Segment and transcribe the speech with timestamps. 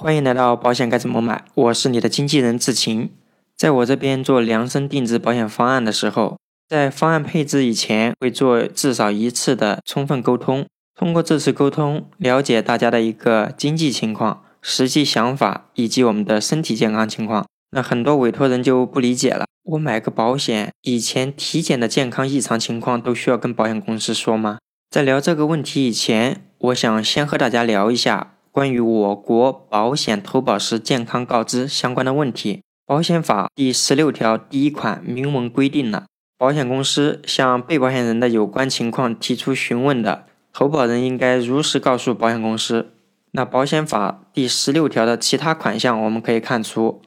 [0.00, 1.44] 欢迎来到保险该怎么买？
[1.54, 3.10] 我是你的经纪人志晴。
[3.56, 10.64] 在我这边做量身定制保险方案的时候，在方案配置以前会做至少一次的充分沟通。
[10.96, 17.44] 通过这次沟通，了解大家的一个经济情况、实际想法以及我们的身体健康情况。
[17.72, 24.58] 那很多委托人就不理解了：我买个保险，以前体检的健康异常情况都需要跟保险公司说吗？
[24.88, 28.34] 在聊这个问题以前，我想先和大家聊一下。
[28.58, 42.88] 关于我国保险投保时健康告知相关的问题，保险法第十六条第一款明文规定了，保险公司向被保险人的有关情况提出询问的，投保人应该如实告诉保险公司。
[43.30, 47.00] 那保险法第十六条的其他款项，我们可以看出，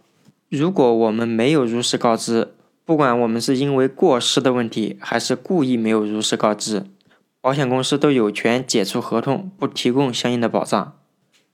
[0.48, 2.54] 如果我们没有如实告知，
[2.86, 6.86] 不管我们是因为过失的问题，还是故意没有如实告知，
[7.42, 10.94] 保险公司都有权解除合同，不提供相应的保障。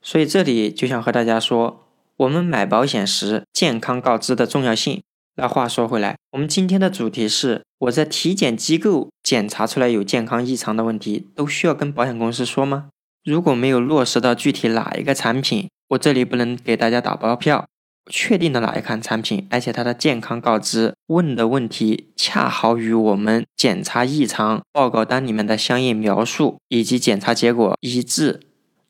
[0.00, 5.02] 所以这里就想和大家说，我们买保险时健康告知的重要性。
[5.36, 12.88] 那话说回来，我们今天的主题是我在体检机构检查出来有健康异常的问题，都需要跟保险公司说吗？
[13.24, 17.66] 如果没有落实到具体哪一个产品，我这里不能给大家打包票。
[18.10, 28.40] 确定的哪一款产品，而且它的健康告知问的问题恰好与我们检查异常报告单里面的相应描述以及检查结果一致。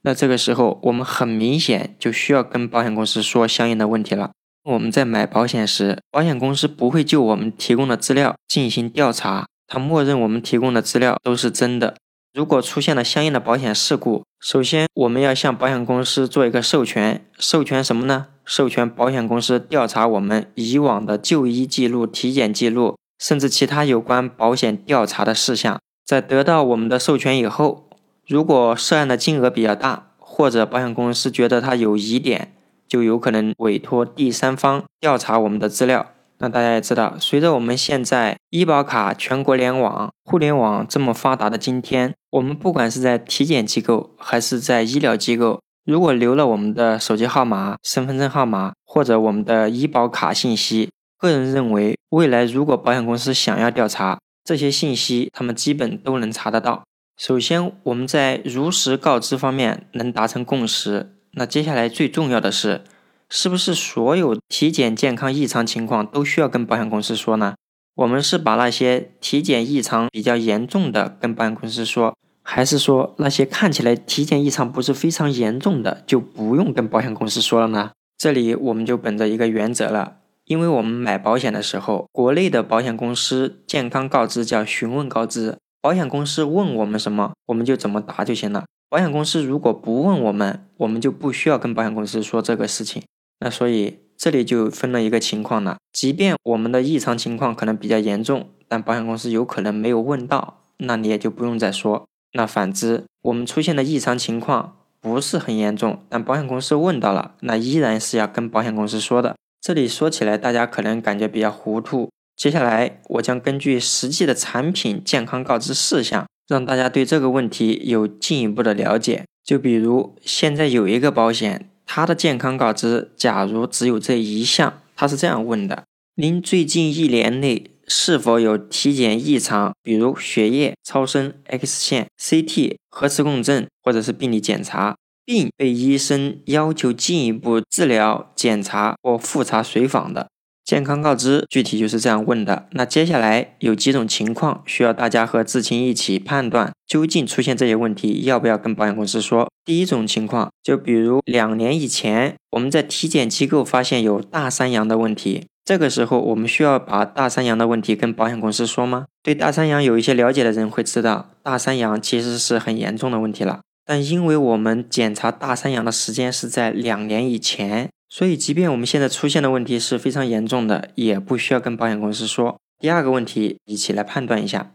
[0.03, 4.31] 那这个时候，我们很明显就需要跟保险公司说相应的问题了。
[4.65, 11.97] 我们在买保险时，保险公司不会就我们提供的资料进行调查，它默认我们提供的资料都是真的。
[12.35, 18.27] 如果出现了相应的保险事故，首先我们要向保险公司做一个授权，授权什么呢？
[18.45, 25.81] 授权保险公司调查我们以往的就医记录、体检记录，甚至其他有关保险调查的事项。
[26.05, 27.88] 在得到我们的授权以后，
[28.29, 32.53] 如果涉案的金额比较大，或者保险公司觉得它有疑点，
[32.87, 36.09] 就有可能委托第三方调查我们的资料。
[36.37, 56.83] 那大家也知道，随着我们现在医保卡全国联网、互联网这么发达的今天，我们不管是在体检机构还是在医疗机构，如果留了我们的手机号码、身份证号码或者我们的医保卡信息，个人认为，未来如果保险公司想要调查这些信息，他们基本都能查得到。
[57.19, 61.17] 首先，我们在如实告知方面能达成共识。
[61.33, 62.85] 那接下来最重要的是，
[63.29, 67.57] 是不是所有体检健康异常情况都需要跟保险公司说呢？
[67.97, 77.91] 我们是把那些体检异常比较严重的跟保险公司说，还是说那些看起来体检异常不是非常严重的就不用跟保险公司说了呢？
[78.17, 85.57] 这里我们就本着一个原则了，因为我们买保险的时候，国内的保险公司健康告知叫询问告知。
[85.81, 88.65] 保险公司问我们什么，我们就怎么答就行了。
[88.89, 93.03] 保险公司如果不问我们，我们就不需要跟保险公司说这个事情。
[93.41, 95.77] 那所以这里就分了一个情况了。
[95.93, 102.07] 即便我们的异常情况可能比较严重，但保险公司有可能没有问到，那你也就不用再说。
[102.33, 109.37] 那反之，我们出现的异常情况不是很严重，但保险公司问到了，那依然是要跟保险公司说的。
[109.61, 112.09] 这里说起来，大家可能感觉比较糊涂。
[112.39, 119.25] 接下来，我将根据实际的产品健康告知事项，让大家对这个问题有进一步的了解。
[119.45, 125.83] 就比如，现在有一个保险，它的健康告知，假如只有这一项，它是这样问的：
[126.15, 134.95] 您最近一年内是否有体检异常，比如血液、超声、X 线、CT、核磁共振或者是病理检查，
[135.25, 140.29] 并被医生要求进一步治疗、检查或复查随访的？
[140.69, 142.67] 健康告知具体就是这样问的。
[142.73, 149.49] 那接下来有几种情况需要大家和知青一起判断，究竟出现这些问题要不要跟保险公司说？
[149.65, 159.07] 第一种情况，就比如两年以前我们在体检机构发现有大三阳的问题，这个时候我们需要把大三阳的问题跟保险公司说吗？
[159.23, 163.61] 对大三阳有一些了解的人会知道，大三阳其实是很严重的问题了。
[163.87, 167.89] 但因为我们检查大三阳的时间是在两年以前。
[168.09, 172.59] 所以，即便我们现在出现的问题是非常严重的，也不需要跟保险公司说。
[172.81, 174.73] 第二个问题，一起来判断一下。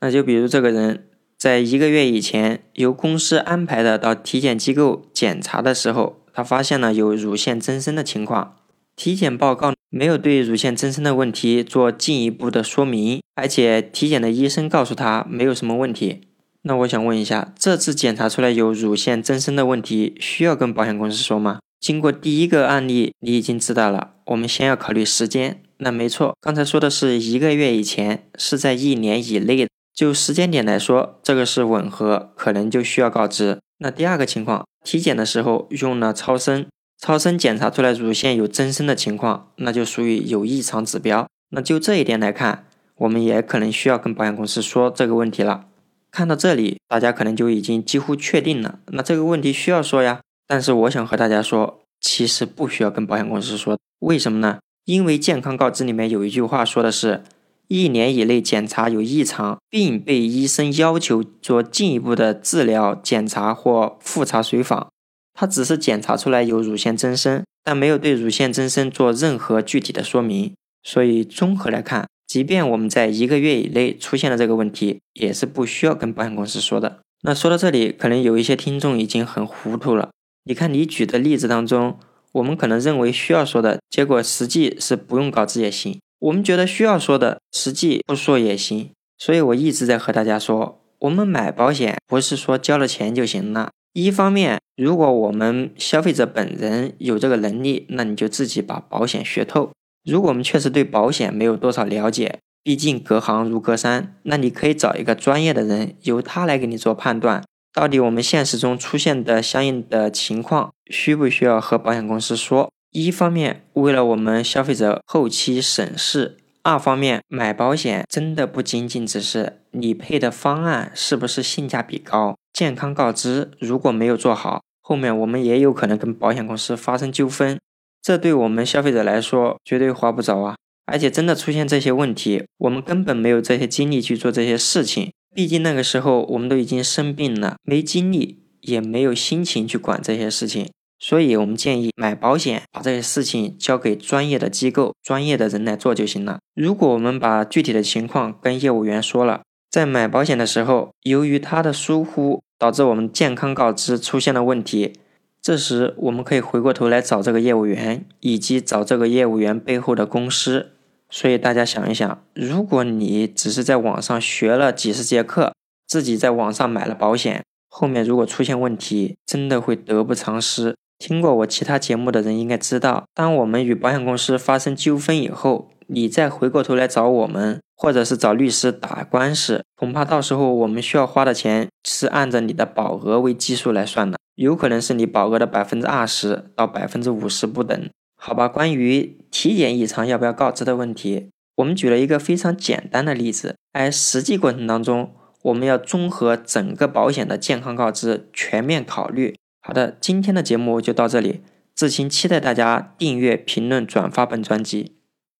[0.00, 1.06] 那就比如这个人
[1.36, 8.56] 在一个月以前由公司安排的到体检机构检查的时候，他发现了有乳腺增生的情况，
[8.96, 16.22] 体检报告没有对乳腺增生的问题做进一步的说明，而且体检的医生告诉他没有什么问题。
[16.62, 21.58] 那我想问一下，这次检查出来有乳腺增生的问题，需要跟保险公司说吗？
[21.80, 24.12] 经过第一个案例，你已经知道了。
[24.26, 25.62] 我们先要考虑时间。
[25.78, 29.66] 那没错，刚才说的是一个月以前，是在一年以内。
[29.94, 33.58] 就时间点来说，这个是吻合，可能就需要告知。
[33.78, 36.66] 那第二个情况，体检的时候用了超声，
[36.98, 41.26] 超声检查出来乳腺有增生的情况，那就属于有异常指标。
[41.50, 42.66] 那就这一点来看，
[42.96, 45.64] 我们也可能需要跟保险公司说这个问题了。
[46.10, 50.20] 看到这里，大家可能就已经几乎确定了，那这个问题需要说呀。
[50.50, 54.58] 但是我想和大家说，其实不需要跟保险公司说，为什么呢？
[54.84, 57.22] 因为健康告知里面有一句话说的是，
[57.68, 64.88] 一年以内检查有异常，并被医生要求做进一步的治疗检查或复查随访。
[65.34, 70.52] 他只是检查出来有乳腺增生，但没有对乳腺增生做任何具体的说明。
[70.82, 76.98] 所以综合来看，即便我们在一个月以内出现了这个问题，也是不需要跟保险公司说的。
[77.22, 80.10] 那说到这里，可能有一些听众已经很糊涂了。
[80.44, 81.98] 你看你举的例子当中，
[82.32, 88.90] 我们可能认为需要说的结果，实际是不用告知也行；我们觉得需要说的，实际不说也行。
[89.18, 93.70] 所以我一直在和大家说，我们买保险不是说交了钱就行了。
[93.92, 99.70] 一方面，如果我们消费者本人有这个能力，那你就自己把保险学透。
[100.04, 112.70] 如果我们确实对保险没有多少了解，毕竟隔行如隔山，那你可以找一个专业的人，由他来给你做判断，到底我们现实中出现的相应的情况，需不需要和保险公司说？
[112.90, 116.36] 一方面，为了我们消费者后期省事。
[116.62, 127.58] 二方面，买保险真的不仅仅只是理赔的方案是不是性价比高，健康告知如果没有做好，后面我们也有可能跟保险公司发生纠纷，
[128.02, 130.56] 这对我们消费者来说绝对划不着啊！
[130.84, 140.68] 而且真的出现这些问题，我们根本没有这些精力去做这些事情，毕竟那个时候我们都已经生病了，没精力也没有心情去管这些事情。
[140.98, 146.40] 所以，我们建议买保险，把这些事情交给专业的机构、专业的人来做就行了。
[146.54, 149.40] 如果我们把具体的情况跟业务员说了，
[149.70, 154.92] 在买保险的时候，由于他的疏忽，导致我们健康告知出现了问题，
[155.40, 160.72] 这时我们可以回过头来找这个业务员，以及找这个业务员背后的公司。
[161.10, 165.52] 所以大家想一想，如果你只是在网上学了几十节课，
[165.86, 170.76] 自己在网上买了保险，后面如果出现问题，真的会得不偿失。
[170.98, 187.88] 听过我其他节目的人应该知道，当我们与保险公司发生纠纷以后，你再回过头来找我们，或者是找律师打官司，恐怕到时候我们需要花的钱是按照你的保额为基数来算的，有可能是你保额的百分之二十到百分之五十不等。
[188.22, 199.34] 好吧，关于体检异常要不要告知的问题，我们举了一个非常简单的例子，而实际过程当中，我们要综合整个保险的健康告知，全面考虑。
[199.62, 201.40] 好的，今天的节目就到这里。
[201.74, 204.99] 志清期待大家订阅、评论、转发本专辑。